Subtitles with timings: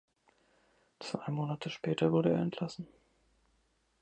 [0.99, 2.87] Zwei Monate später wurde er entlassen.